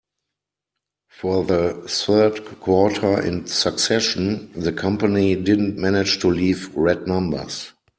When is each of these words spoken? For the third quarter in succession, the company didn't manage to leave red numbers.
For 1.11 1.43
the 1.45 1.83
third 1.87 2.43
quarter 2.59 3.21
in 3.23 3.45
succession, 3.45 4.51
the 4.59 4.71
company 4.71 5.35
didn't 5.35 5.77
manage 5.77 6.17
to 6.21 6.27
leave 6.31 6.75
red 6.75 7.05
numbers. 7.05 7.73